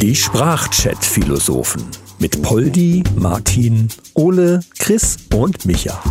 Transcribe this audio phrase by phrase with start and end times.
[0.00, 1.84] Die Sprachchat-Philosophen
[2.18, 6.02] mit Poldi, Martin, Ole, Chris und Micha.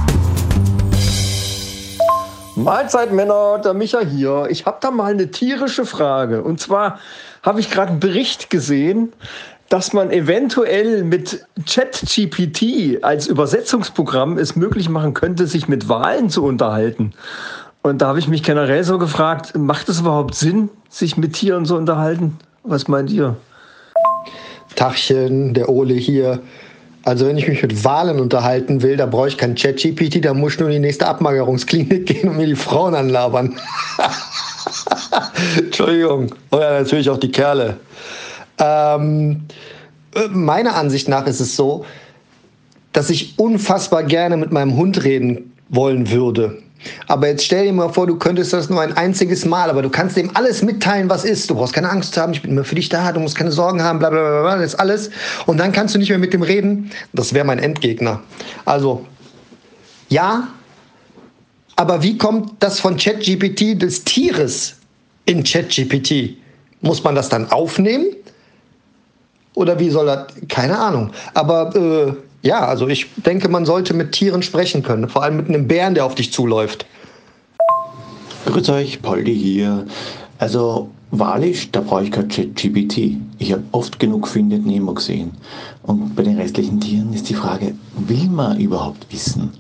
[2.56, 4.48] Mahlzeit Männer, der Micha hier.
[4.50, 6.44] Ich habe da mal eine tierische Frage.
[6.44, 7.00] Und zwar
[7.44, 9.14] habe ich gerade einen Bericht gesehen,
[9.70, 16.44] dass man eventuell mit ChatGPT als Übersetzungsprogramm es möglich machen könnte, sich mit Wahlen zu
[16.44, 17.14] unterhalten.
[17.82, 21.66] Und da habe ich mich generell so gefragt, macht es überhaupt Sinn, sich mit Tieren
[21.66, 22.38] zu unterhalten?
[22.64, 23.38] Was meint ihr?
[24.76, 26.40] Tachchen, der Ole hier.
[27.04, 30.54] Also wenn ich mich mit Wahlen unterhalten will, da brauche ich kein Chat-GPT, da muss
[30.54, 33.58] ich nur in die nächste Abmagerungsklinik gehen und mir die Frauen anlabern.
[35.58, 36.36] Entschuldigung.
[36.52, 37.78] Oder oh natürlich auch die Kerle.
[38.60, 39.44] Ähm,
[40.32, 41.86] meiner Ansicht nach ist es so,
[42.92, 46.62] dass ich unfassbar gerne mit meinem Hund reden wollen würde.
[47.08, 49.90] Aber jetzt stell dir mal vor, du könntest das nur ein einziges Mal, aber du
[49.90, 51.50] kannst dem alles mitteilen, was ist.
[51.50, 53.84] Du brauchst keine Angst haben, ich bin immer für dich da, du musst keine Sorgen
[53.84, 55.10] haben, bla bla bla, bla das ist alles.
[55.46, 56.92] Und dann kannst du nicht mehr mit dem reden.
[57.14, 58.22] Das wäre mein Endgegner.
[58.66, 59.06] Also,
[60.10, 60.48] ja,
[61.76, 64.76] aber wie kommt das von ChatGPT des Tieres
[65.26, 66.38] in ChatGPT?
[66.82, 68.08] Muss man das dann aufnehmen?
[69.54, 70.28] Oder wie soll das?
[70.48, 71.12] Keine Ahnung.
[71.34, 75.10] Aber äh, ja, also ich denke, man sollte mit Tieren sprechen können.
[75.10, 76.86] Vor allem mit einem Bären, der auf dich zuläuft.
[78.46, 79.86] Grüß euch, Poldi hier.
[80.38, 83.18] Also wahrlich, da brauche ich kein ChatGPT.
[83.38, 85.32] Ich habe oft genug Findet Nemo gesehen.
[85.84, 89.52] Und bei den restlichen Tieren ist die Frage, will man überhaupt wissen,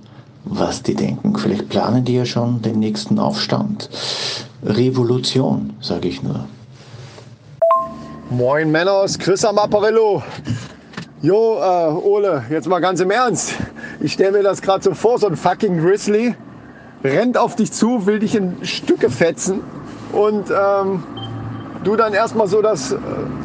[0.45, 1.37] was die denken?
[1.37, 3.89] Vielleicht planen die ja schon den nächsten Aufstand.
[4.63, 6.45] Revolution, sage ich nur.
[8.29, 10.23] Moin Männers, Chris am Apparillo.
[11.21, 13.53] Jo, äh, Ole, jetzt mal ganz im Ernst.
[13.99, 16.33] Ich stelle mir das gerade so vor, so ein fucking Grizzly
[17.03, 19.59] rennt auf dich zu, will dich in Stücke fetzen
[20.13, 21.03] und ähm,
[21.83, 22.95] du dann erstmal so das,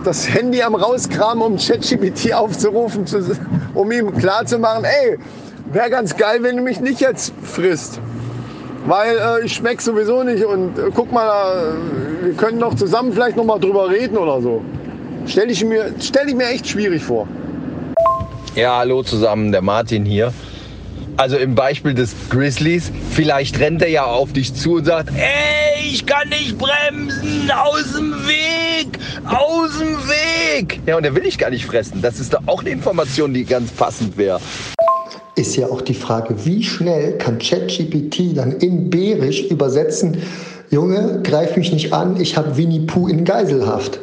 [0.04, 3.36] das Handy am rauskramen, um ChatGPT aufzurufen, zu,
[3.74, 5.18] um ihm klarzumachen, ey,
[5.72, 7.98] wäre ganz geil, wenn du mich nicht jetzt frisst.
[8.86, 11.74] Weil äh, ich schmeck sowieso nicht und äh, guck mal,
[12.22, 14.62] äh, wir können doch zusammen vielleicht noch mal drüber reden oder so.
[15.26, 17.26] Stelle ich, mir, stell ich mir echt schwierig vor.
[18.54, 20.32] Ja, hallo zusammen, der Martin hier.
[21.16, 25.84] Also im Beispiel des Grizzlies, vielleicht rennt er ja auf dich zu und sagt, ey,
[25.92, 30.80] ich kann nicht bremsen, aus dem Weg, aus dem Weg.
[30.86, 32.00] Ja, und er will dich gar nicht fressen.
[32.00, 34.40] Das ist doch auch eine Information, die ganz passend wäre.
[35.34, 40.22] Ist ja auch die Frage, wie schnell kann ChatGPT dann in Bärisch übersetzen,
[40.70, 43.98] Junge, greif mich nicht an, ich habe Winnie Pooh in Geiselhaft.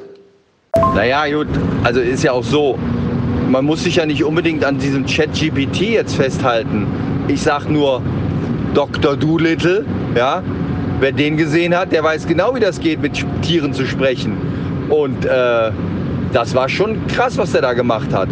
[0.93, 1.47] Naja, gut,
[1.83, 2.77] also ist ja auch so,
[3.51, 6.87] man muss sich ja nicht unbedingt an diesem Chat-GPT jetzt festhalten.
[7.27, 8.01] Ich sag nur
[8.73, 9.17] Dr.
[9.17, 9.85] Doolittle,
[10.15, 10.41] ja.
[11.01, 14.37] Wer den gesehen hat, der weiß genau, wie das geht, mit Tieren zu sprechen.
[14.89, 15.71] Und äh,
[16.31, 18.29] das war schon krass, was der da gemacht hat.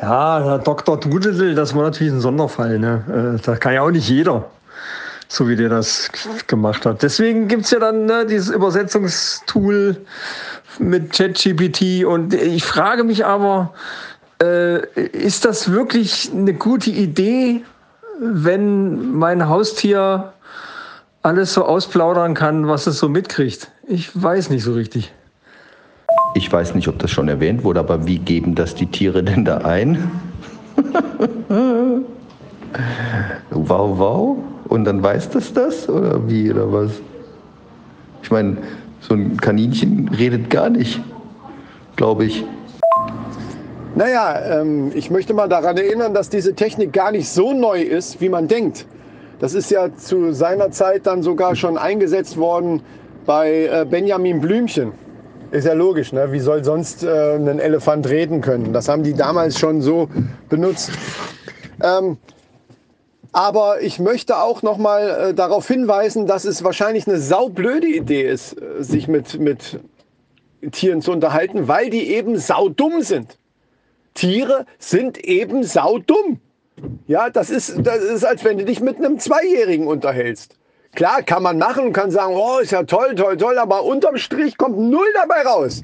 [0.00, 0.98] Ja, Dr.
[0.98, 2.78] Doolittle, das war natürlich ein Sonderfall.
[2.78, 3.36] Ne?
[3.36, 4.46] Äh, das kann ja auch nicht jeder,
[5.30, 6.10] so wie der das
[6.48, 7.02] gemacht hat.
[7.04, 9.96] Deswegen gibt es ja dann ne, dieses Übersetzungstool
[10.80, 12.04] mit ChatGPT.
[12.04, 13.72] Und ich frage mich aber,
[14.42, 17.62] äh, ist das wirklich eine gute Idee,
[18.18, 20.32] wenn mein Haustier
[21.22, 23.70] alles so ausplaudern kann, was es so mitkriegt?
[23.86, 25.12] Ich weiß nicht so richtig.
[26.34, 29.44] Ich weiß nicht, ob das schon erwähnt wurde, aber wie geben das die Tiere denn
[29.44, 30.10] da ein?
[33.50, 34.49] wow, wow.
[34.70, 35.88] Und dann weiß das das?
[35.88, 36.92] Oder wie, oder was?
[38.22, 38.56] Ich meine,
[39.00, 41.00] so ein Kaninchen redet gar nicht,
[41.96, 42.44] glaube ich.
[43.96, 48.20] Naja, ähm, ich möchte mal daran erinnern, dass diese Technik gar nicht so neu ist,
[48.20, 48.86] wie man denkt.
[49.40, 52.82] Das ist ja zu seiner Zeit dann sogar schon eingesetzt worden
[53.26, 54.92] bei äh, Benjamin Blümchen.
[55.50, 56.30] Ist ja logisch, ne?
[56.30, 58.72] wie soll sonst äh, ein Elefant reden können?
[58.72, 60.08] Das haben die damals schon so
[60.48, 60.92] benutzt.
[61.82, 62.18] Ähm,
[63.32, 68.28] aber ich möchte auch noch mal äh, darauf hinweisen, dass es wahrscheinlich eine saublöde Idee
[68.28, 69.80] ist, äh, sich mit, mit
[70.72, 73.38] Tieren zu unterhalten, weil die eben saudumm sind.
[74.14, 76.40] Tiere sind eben saudumm.
[77.06, 80.56] Ja, das ist, das ist, als wenn du dich mit einem Zweijährigen unterhältst.
[80.94, 84.16] Klar, kann man machen und kann sagen, oh, ist ja toll, toll, toll, aber unterm
[84.16, 85.82] Strich kommt null dabei raus.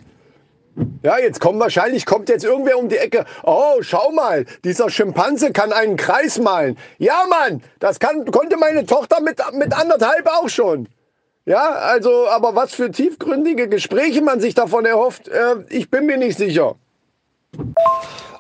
[1.03, 3.25] Ja, jetzt kommt wahrscheinlich, kommt jetzt irgendwer um die Ecke.
[3.43, 6.77] Oh, schau mal, dieser Schimpanse kann einen Kreis malen.
[6.99, 10.89] Ja, Mann, das kann, konnte meine Tochter mit, mit anderthalb auch schon.
[11.45, 16.17] Ja, also, aber was für tiefgründige Gespräche man sich davon erhofft, äh, ich bin mir
[16.17, 16.75] nicht sicher.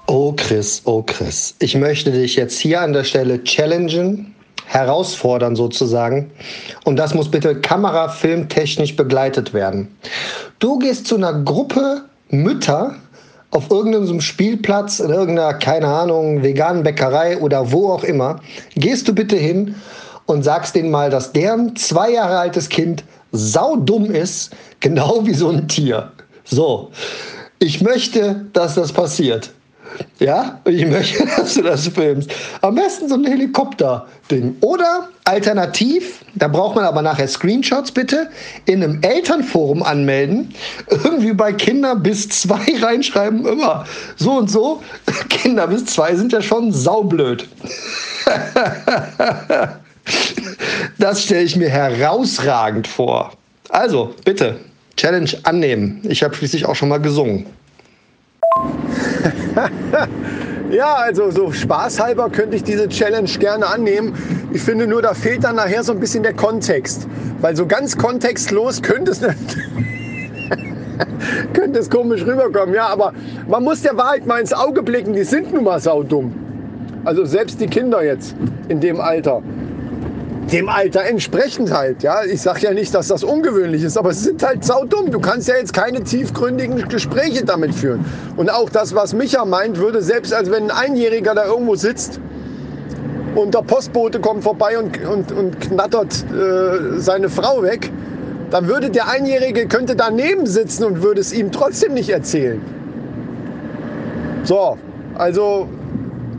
[0.09, 4.35] Oh Chris, oh Chris, ich möchte dich jetzt hier an der Stelle challengen
[4.67, 6.33] herausfordern sozusagen.
[6.85, 9.97] Und das muss bitte kamerafilmtechnisch begleitet werden.
[10.59, 12.97] Du gehst zu einer Gruppe Mütter
[13.51, 18.41] auf irgendeinem Spielplatz, in irgendeiner, keine Ahnung, veganen Bäckerei oder wo auch immer,
[18.75, 19.75] gehst du bitte hin
[20.27, 25.49] und sagst denen mal, dass deren zwei Jahre altes Kind saudumm ist, genau wie so
[25.49, 26.13] ein Tier.
[26.45, 26.91] So,
[27.59, 29.53] ich möchte, dass das passiert.
[30.19, 32.31] Ja, ich möchte, dass du das filmst.
[32.63, 34.57] Am besten so ein Helikopter-Ding.
[34.61, 38.31] Oder alternativ, da braucht man aber nachher Screenshots bitte,
[38.65, 40.55] in einem Elternforum anmelden.
[40.89, 43.85] Irgendwie bei Kinder bis zwei reinschreiben, immer
[44.17, 44.83] so und so.
[45.29, 47.49] Kinder bis zwei sind ja schon saublöd.
[50.99, 53.33] Das stelle ich mir herausragend vor.
[53.69, 54.61] Also, bitte,
[54.97, 56.01] Challenge annehmen.
[56.09, 57.47] Ich habe schließlich auch schon mal gesungen.
[60.71, 64.15] ja, also so spaßhalber könnte ich diese Challenge gerne annehmen.
[64.53, 67.07] Ich finde nur, da fehlt dann nachher so ein bisschen der Kontext.
[67.41, 69.21] Weil so ganz kontextlos könnte es
[71.53, 73.13] könnte es komisch rüberkommen, ja, aber
[73.49, 76.33] man muss der Wahrheit mal ins Auge blicken, die sind nun mal saudumm.
[77.05, 78.35] Also selbst die Kinder jetzt
[78.69, 79.43] in dem Alter
[80.53, 82.03] dem Alter entsprechend halt.
[82.03, 85.11] Ja, ich sage ja nicht, dass das ungewöhnlich ist, aber es sind halt saudumm.
[85.11, 88.05] Du kannst ja jetzt keine tiefgründigen Gespräche damit führen.
[88.37, 92.21] Und auch das, was Micha meint, würde selbst als wenn ein Einjähriger da irgendwo sitzt
[93.35, 97.91] und der Postbote kommt vorbei und, und, und knattert äh, seine Frau weg,
[98.51, 102.61] dann würde der Einjährige könnte daneben sitzen und würde es ihm trotzdem nicht erzählen.
[104.45, 104.79] So,
[105.15, 105.69] also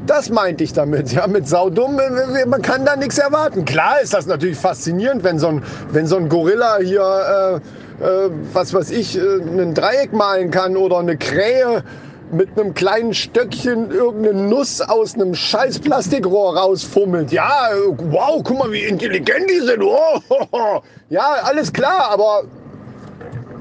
[0.09, 1.11] das meinte ich damit.
[1.11, 1.99] Ja, mit saudumm,
[2.47, 3.65] man kann da nichts erwarten.
[3.65, 7.61] Klar ist das natürlich faszinierend, wenn so ein, wenn so ein Gorilla hier,
[8.01, 11.83] äh, äh, was weiß ich, äh, ein Dreieck malen kann oder eine Krähe
[12.31, 17.31] mit einem kleinen Stöckchen irgendeine Nuss aus einem scheiß Plastikrohr rausfummelt.
[17.31, 19.81] Ja, wow, guck mal, wie intelligent die sind.
[19.81, 20.19] Oh,
[21.09, 22.43] ja, alles klar, aber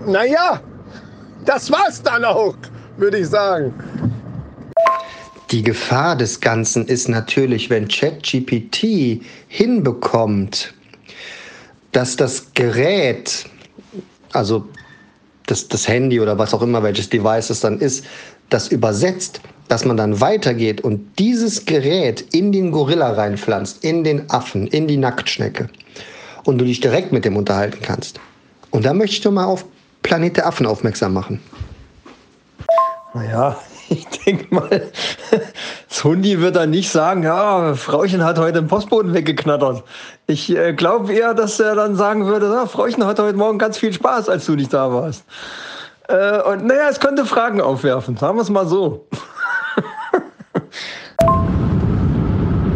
[0.06, 0.60] naja,
[1.44, 2.54] das war's dann auch,
[2.96, 3.72] würde ich sagen.
[5.50, 10.74] Die Gefahr des Ganzen ist natürlich, wenn ChatGPT hinbekommt,
[11.92, 13.46] dass das Gerät,
[14.32, 14.66] also
[15.46, 18.04] das, das Handy oder was auch immer, welches Device es dann ist,
[18.50, 24.28] das übersetzt, dass man dann weitergeht und dieses Gerät in den Gorilla reinpflanzt, in den
[24.30, 25.68] Affen, in die Nacktschnecke
[26.44, 28.20] und du dich direkt mit dem unterhalten kannst.
[28.70, 29.64] Und da möchte ich doch mal auf
[30.02, 31.40] Planet der Affen aufmerksam machen.
[33.14, 33.56] Naja,
[33.90, 34.68] ich denke mal,
[35.88, 39.82] das Hundi wird dann nicht sagen, ja, Frauchen hat heute den Postboden weggeknattert.
[40.26, 43.76] Ich äh, glaube eher, dass er dann sagen würde, ja, Frauchen hat heute Morgen ganz
[43.78, 45.24] viel Spaß, als du nicht da warst.
[46.08, 49.06] Äh, und naja, es könnte Fragen aufwerfen, sagen wir es mal so.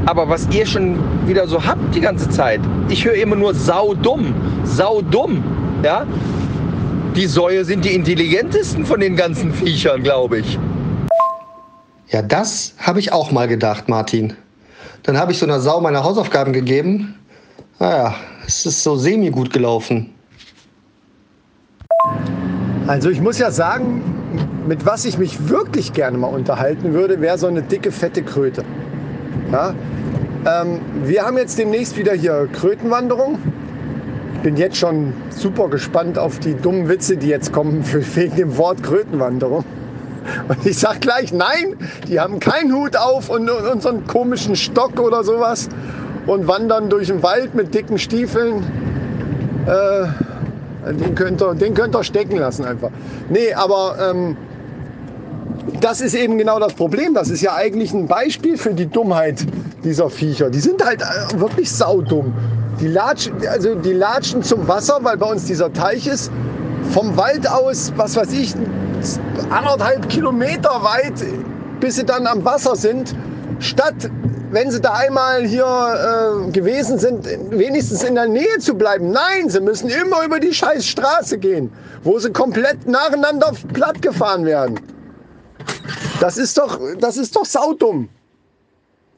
[0.06, 4.34] Aber was ihr schon wieder so habt die ganze Zeit, ich höre immer nur saudumm,
[4.64, 5.44] saudumm,
[5.84, 6.04] ja.
[7.14, 10.58] Die Säue sind die intelligentesten von den ganzen Viechern, glaube ich.
[12.10, 14.34] Ja, das habe ich auch mal gedacht, Martin.
[15.04, 17.14] Dann habe ich so einer Sau meine Hausaufgaben gegeben.
[17.78, 18.14] Naja,
[18.46, 20.12] es ist so semi-gut gelaufen.
[22.88, 24.02] Also ich muss ja sagen,
[24.66, 28.64] mit was ich mich wirklich gerne mal unterhalten würde, wäre so eine dicke, fette Kröte.
[29.52, 29.74] Ja?
[30.46, 33.38] Ähm, wir haben jetzt demnächst wieder hier Krötenwanderung.
[34.34, 37.84] Ich bin jetzt schon super gespannt auf die dummen Witze, die jetzt kommen
[38.14, 39.64] wegen dem Wort Krötenwanderung.
[40.48, 41.76] Und ich sag gleich, nein,
[42.08, 45.68] die haben keinen Hut auf und, einen komischen Stock oder sowas
[46.26, 48.64] und wandern durch den Wald mit dicken Stiefeln.
[49.66, 52.90] Äh, den, könnt ihr, den könnt ihr stecken lassen einfach.
[53.28, 54.36] Nee, aber ähm,
[55.80, 57.14] das ist eben genau das Problem.
[57.14, 59.46] Das ist ja eigentlich ein Beispiel für die Dummheit
[59.84, 60.50] dieser Viecher.
[60.50, 62.32] Die sind halt äh, wirklich saudumm.
[62.80, 66.30] Die latschen, also die latschen zum Wasser, weil bei uns dieser Teich ist.
[66.92, 68.54] Vom Wald aus, was weiß ich,
[69.50, 71.24] anderthalb Kilometer weit,
[71.80, 73.14] bis sie dann am Wasser sind,
[73.58, 74.10] statt
[74.50, 79.10] wenn sie da einmal hier äh, gewesen sind, wenigstens in der Nähe zu bleiben.
[79.10, 84.44] Nein, sie müssen immer über die scheiß Straße gehen, wo sie komplett nacheinander platt gefahren
[84.44, 84.80] werden.
[86.20, 88.08] Das ist doch, das ist doch saudumm.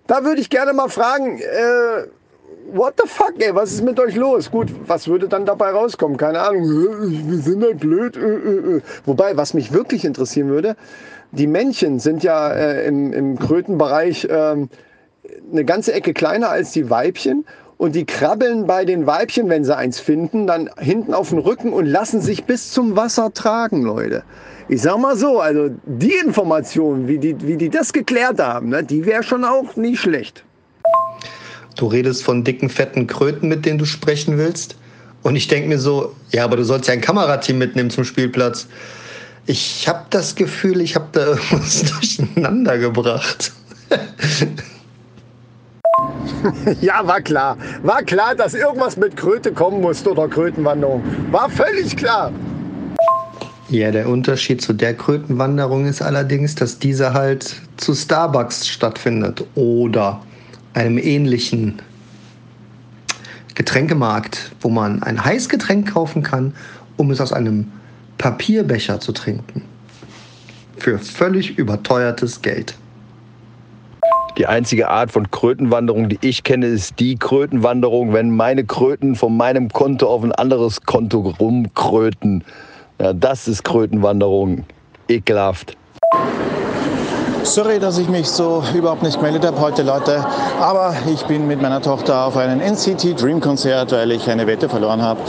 [0.07, 2.07] Da würde ich gerne mal fragen, äh,
[2.73, 4.51] what the fuck, ey, was ist mit euch los?
[4.51, 6.17] Gut, was würde dann dabei rauskommen?
[6.17, 8.17] Keine Ahnung, wir sind halt blöd.
[8.17, 8.81] Äh, äh, äh.
[9.05, 10.77] Wobei, was mich wirklich interessieren würde,
[11.33, 14.67] die Männchen sind ja äh, im, im Krötenbereich äh,
[15.51, 17.45] eine ganze Ecke kleiner als die Weibchen.
[17.79, 21.73] Und die krabbeln bei den Weibchen, wenn sie eins finden, dann hinten auf den Rücken
[21.73, 24.23] und lassen sich bis zum Wasser tragen, Leute.
[24.69, 28.85] Ich sag mal so, also die Information, wie die, wie die das geklärt haben, ne,
[28.85, 30.45] die wäre schon auch nicht schlecht.
[31.83, 34.77] Du redest von dicken, fetten Kröten, mit denen du sprechen willst.
[35.23, 38.69] Und ich denke mir so, ja, aber du sollst ja ein Kamerateam mitnehmen zum Spielplatz.
[39.47, 43.53] Ich habe das Gefühl, ich habe da irgendwas durcheinander gebracht.
[46.81, 47.59] ja, war klar.
[47.83, 51.03] War klar, dass irgendwas mit Kröte kommen musste oder Krötenwanderung.
[51.33, 52.31] War völlig klar.
[53.69, 60.21] Ja, der Unterschied zu der Krötenwanderung ist allerdings, dass diese halt zu Starbucks stattfindet oder
[60.75, 61.81] einem ähnlichen
[63.55, 66.55] Getränkemarkt, wo man ein Heißgetränk kaufen kann,
[66.97, 67.71] um es aus einem
[68.19, 69.63] Papierbecher zu trinken.
[70.79, 72.75] Für völlig überteuertes Geld.
[74.39, 79.37] Die einzige Art von Krötenwanderung, die ich kenne, ist die Krötenwanderung, wenn meine Kröten von
[79.37, 82.43] meinem Konto auf ein anderes Konto rumkröten.
[82.99, 84.65] Ja, das ist Krötenwanderung.
[85.09, 85.77] Ekelhaft.
[87.45, 90.25] Sorry, dass ich mich so überhaupt nicht gemeldet habe heute, Leute.
[90.61, 94.69] Aber ich bin mit meiner Tochter auf einem NCT Dream Konzert, weil ich eine Wette
[94.69, 95.21] verloren habe.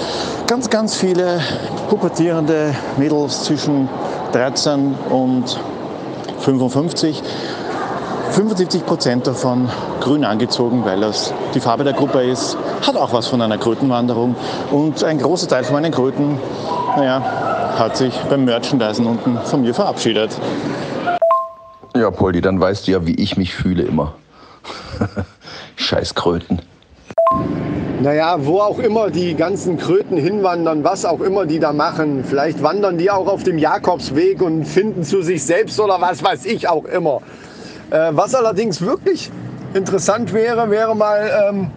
[0.45, 1.41] Ganz, ganz viele
[1.89, 3.89] pubertierende Mädels zwischen
[4.31, 5.59] 13 und
[6.39, 7.23] 55
[8.31, 12.57] 75 Prozent davon grün angezogen, weil das die Farbe der Gruppe ist.
[12.85, 14.35] Hat auch was von einer Krötenwanderung.
[14.71, 16.39] Und ein großer Teil von meinen Kröten,
[16.95, 17.21] naja,
[17.77, 20.31] hat sich beim Merchandisen unten von mir verabschiedet.
[21.95, 24.15] Ja, Poldi, dann weißt du ja, wie ich mich fühle immer.
[25.75, 26.59] Scheiß Kröten.
[28.01, 32.23] Naja, wo auch immer die ganzen Kröten hinwandern, was auch immer die da machen.
[32.27, 36.45] Vielleicht wandern die auch auf dem Jakobsweg und finden zu sich selbst oder was weiß
[36.45, 37.21] ich auch immer.
[37.91, 39.31] Äh, was allerdings wirklich
[39.75, 41.69] interessant wäre, wäre mal ähm,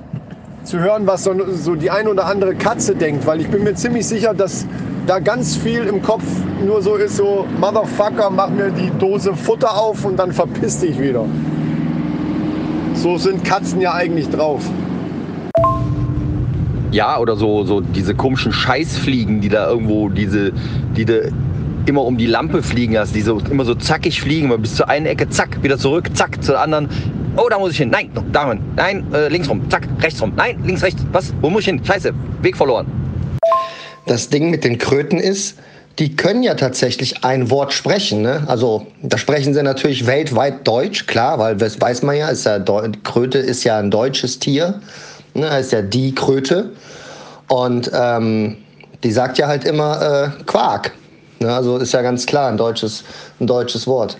[0.64, 3.74] zu hören, was so, so die ein oder andere Katze denkt, weil ich bin mir
[3.74, 4.66] ziemlich sicher, dass
[5.06, 6.24] da ganz viel im Kopf
[6.64, 11.00] nur so ist, so Motherfucker, mach mir die Dose Futter auf und dann verpiss dich
[11.00, 11.24] wieder.
[12.94, 14.62] So sind Katzen ja eigentlich drauf.
[16.90, 20.52] Ja, oder so, so diese komischen Scheißfliegen, die da irgendwo diese,
[20.96, 21.30] die de
[21.84, 25.06] immer um die Lampe fliegen hast, die so immer so zackig fliegen, bis zur einen
[25.06, 26.88] Ecke, zack, wieder zurück, zack, zur anderen.
[27.36, 27.90] Oh, da muss ich hin.
[27.90, 28.60] Nein, da hin.
[28.74, 29.60] Nein, äh, links rum.
[29.68, 30.32] Zack, rechts rum.
[30.34, 31.06] Nein, links, rechts.
[31.12, 31.32] Was?
[31.42, 31.80] Wo muss ich hin?
[31.84, 33.05] Scheiße, Weg verloren.
[34.06, 35.56] Das Ding mit den Kröten ist,
[35.98, 38.22] die können ja tatsächlich ein Wort sprechen.
[38.22, 38.44] Ne?
[38.46, 42.58] Also da sprechen sie natürlich weltweit Deutsch, klar, weil das weiß man ja, ist ja
[43.02, 44.80] Kröte ist ja ein deutsches Tier.
[45.34, 45.46] Ne?
[45.58, 46.70] Ist ja die Kröte.
[47.48, 48.58] Und ähm,
[49.02, 50.92] die sagt ja halt immer äh, Quark.
[51.38, 51.52] Ne?
[51.52, 53.04] Also ist ja ganz klar ein deutsches,
[53.40, 54.18] ein deutsches Wort.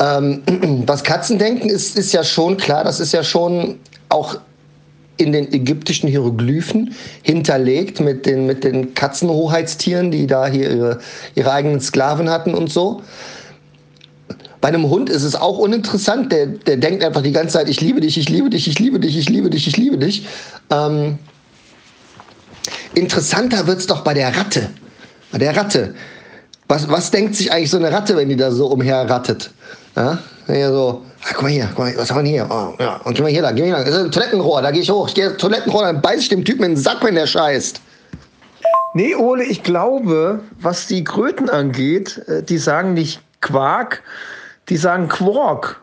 [0.00, 0.42] Ähm,
[0.86, 4.36] was Katzen denken, ist, ist ja schon klar, das ist ja schon auch
[5.20, 11.00] in den ägyptischen Hieroglyphen hinterlegt mit den, mit den Katzenhoheitstieren, die da hier ihre,
[11.34, 13.02] ihre eigenen Sklaven hatten und so.
[14.60, 16.32] Bei einem Hund ist es auch uninteressant.
[16.32, 19.00] Der, der denkt einfach die ganze Zeit, ich liebe dich, ich liebe dich, ich liebe
[19.00, 20.26] dich, ich liebe dich, ich liebe dich.
[20.70, 21.18] Ähm,
[22.94, 24.70] interessanter wird es doch bei der Ratte.
[25.32, 25.94] Bei der Ratte.
[26.68, 29.50] Was, was denkt sich eigentlich so eine Ratte, wenn die da so umherrattet?
[29.96, 32.46] Ja, ja so, ah, guck mal hier, guck mal, was haben wir hier?
[32.50, 32.96] Oh, ja.
[33.04, 34.90] Und geh mal hier, da, geh mal hier, das ist ein Toilettenrohr, da gehe ich
[34.90, 35.08] hoch.
[35.08, 37.80] Ich gehe Toilettenrohr, dann beiß ich dem Typen in den Sack, wenn der scheißt.
[38.94, 44.02] Nee, Ole, ich glaube, was die Kröten angeht, äh, die sagen nicht Quark,
[44.68, 45.80] die sagen Quark.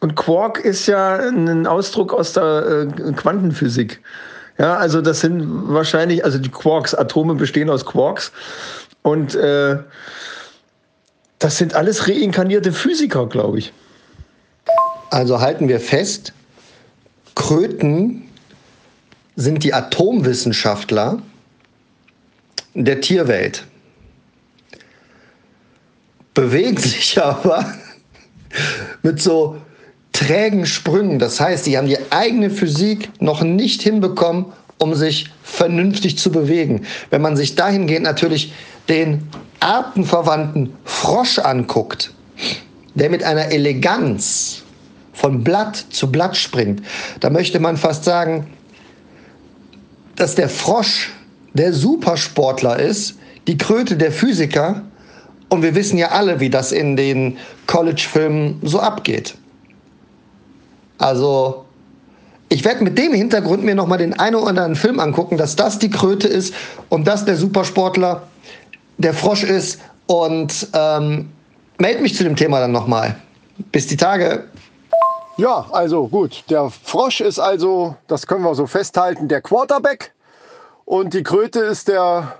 [0.00, 4.00] Und Quark ist ja ein Ausdruck aus der äh, Quantenphysik.
[4.58, 8.32] Ja, also das sind wahrscheinlich, also die Quarks, Atome bestehen aus Quarks.
[9.02, 9.78] Und äh,
[11.38, 13.72] das sind alles reinkarnierte Physiker, glaube ich.
[15.12, 16.32] Also halten wir fest,
[17.34, 18.22] Kröten
[19.36, 21.20] sind die Atomwissenschaftler
[22.72, 23.66] der Tierwelt,
[26.32, 27.74] bewegen sich aber
[29.02, 29.58] mit so
[30.12, 31.18] trägen Sprüngen.
[31.18, 34.46] Das heißt, die haben die eigene Physik noch nicht hinbekommen,
[34.78, 36.86] um sich vernünftig zu bewegen.
[37.10, 38.54] Wenn man sich dahingehend natürlich
[38.88, 39.28] den
[39.60, 42.14] artenverwandten Frosch anguckt,
[42.94, 44.62] der mit einer Eleganz
[45.12, 46.82] von Blatt zu Blatt springt,
[47.20, 48.46] da möchte man fast sagen,
[50.16, 51.10] dass der Frosch
[51.54, 53.16] der Supersportler ist,
[53.46, 54.82] die Kröte der Physiker.
[55.48, 59.34] Und wir wissen ja alle, wie das in den College-Filmen so abgeht.
[60.96, 61.66] Also
[62.48, 65.78] ich werde mit dem Hintergrund mir nochmal den einen oder anderen Film angucken, dass das
[65.78, 66.54] die Kröte ist
[66.88, 68.22] und das der Supersportler,
[68.98, 71.30] der Frosch ist und ähm,
[71.78, 73.16] melde mich zu dem Thema dann nochmal.
[73.72, 74.44] Bis die Tage.
[75.36, 76.44] Ja, also gut.
[76.50, 80.12] Der Frosch ist also, das können wir so festhalten, der Quarterback.
[80.84, 82.36] Und die Kröte ist der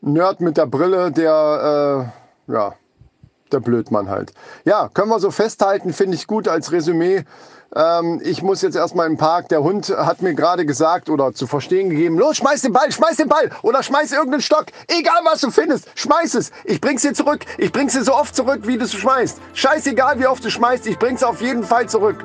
[0.00, 2.10] Nerd mit der Brille, der,
[2.48, 2.74] äh, ja,
[3.52, 4.32] der Blödmann halt.
[4.64, 7.24] Ja, können wir so festhalten, finde ich gut als Resümee.
[7.74, 9.48] Ähm, ich muss jetzt erstmal im Park.
[9.48, 13.16] Der Hund hat mir gerade gesagt oder zu verstehen gegeben, los, schmeiß den Ball, schmeiß
[13.16, 14.66] den Ball oder schmeiß irgendeinen Stock.
[14.88, 16.52] Egal was du findest, schmeiß es.
[16.64, 17.44] Ich bring's dir zurück.
[17.58, 19.40] Ich bring's dir so oft zurück, wie du es schmeißt.
[19.54, 22.24] Scheißegal, wie oft du schmeißt, ich bring's auf jeden Fall zurück.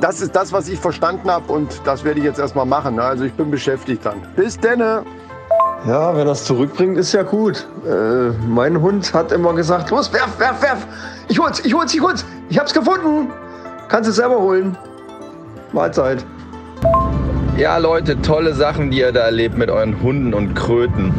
[0.00, 3.00] Das ist das, was ich verstanden habe und das werde ich jetzt erstmal machen.
[3.00, 4.22] Also ich bin beschäftigt dann.
[4.36, 5.04] Bis denne.
[5.86, 7.66] Ja, wenn er es zurückbringt, ist ja gut.
[7.86, 10.86] Äh, mein Hund hat immer gesagt, los, werf, werf, werf.
[11.28, 12.24] Ich hol's, ich hol's, ich hol's.
[12.48, 13.28] Ich hab's gefunden.
[13.88, 14.76] Kannst es selber holen.
[15.72, 16.24] Mahlzeit.
[17.56, 21.14] Ja, Leute, tolle Sachen, die ihr da erlebt mit euren Hunden und Kröten.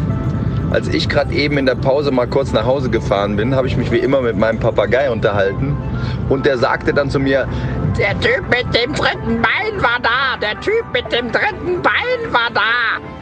[0.72, 3.76] Als ich gerade eben in der Pause mal kurz nach Hause gefahren bin, habe ich
[3.76, 5.76] mich wie immer mit meinem Papagei unterhalten.
[6.28, 7.48] Und der sagte dann zu mir,
[7.98, 12.50] der Typ mit dem dritten Bein war da, der Typ mit dem dritten Bein war
[12.54, 13.19] da.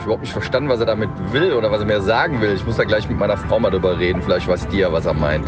[0.00, 2.54] Habe überhaupt nicht verstanden, was er damit will oder was er mir sagen will.
[2.54, 4.22] Ich muss da gleich mit meiner Frau mal drüber reden.
[4.22, 5.44] Vielleicht weiß die ja, was er meint.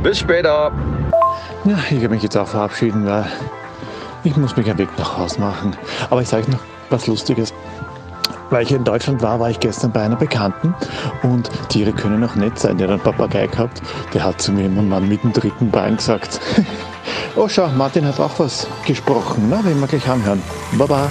[0.00, 0.70] Bis später.
[1.64, 3.26] Ja, ich werde mich jetzt auch verabschieden, weil
[4.22, 5.76] ich muss mich einen Weg nach Hause machen.
[6.08, 6.60] Aber ich sage noch
[6.90, 7.52] was Lustiges.
[8.50, 10.72] Weil ich in Deutschland war, war ich gestern bei einer Bekannten
[11.24, 12.78] und Tiere können auch nett sein.
[12.78, 13.82] Der hat einen Papagei gehabt,
[14.14, 16.40] der hat zu mir immer mal mit dem dritten Bein gesagt.
[17.36, 19.48] oh schau, Martin hat auch was gesprochen.
[19.50, 20.42] Na, werden wir gleich anhören.
[20.78, 21.10] Baba.